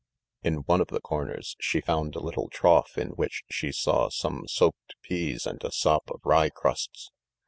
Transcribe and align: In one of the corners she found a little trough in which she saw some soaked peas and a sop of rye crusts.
In 0.41 0.63
one 0.65 0.81
of 0.81 0.87
the 0.87 0.99
corners 0.99 1.55
she 1.59 1.79
found 1.79 2.15
a 2.15 2.19
little 2.23 2.49
trough 2.49 2.97
in 2.97 3.09
which 3.09 3.43
she 3.51 3.71
saw 3.71 4.09
some 4.09 4.47
soaked 4.47 4.95
peas 5.03 5.45
and 5.45 5.63
a 5.63 5.71
sop 5.71 6.09
of 6.09 6.21
rye 6.25 6.49
crusts. 6.49 7.11